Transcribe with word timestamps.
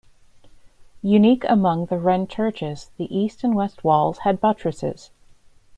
Unique 1.03 1.43
among 1.47 1.85
the 1.85 1.99
Wren 1.99 2.25
churches, 2.25 2.89
the 2.97 3.05
east 3.15 3.43
and 3.43 3.53
west 3.53 3.83
walls 3.83 4.17
had 4.23 4.41
buttresses. 4.41 5.11